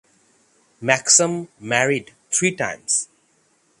[0.81, 3.07] Maxam married three times.